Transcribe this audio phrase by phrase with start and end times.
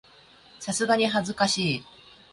[0.59, 1.83] さすがに恥ずかしい